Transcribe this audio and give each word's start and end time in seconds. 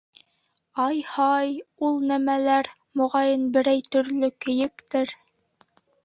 —Ай-Һай, 0.83 1.51
ул 1.87 1.99
нәмәләр, 2.11 2.69
моғайын, 3.01 3.43
берәй 3.57 3.83
төрлө 3.97 4.31
кейектер. 4.47 5.13